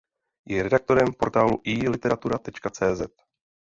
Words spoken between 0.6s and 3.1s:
redaktorem portálu iLiteratura.cz.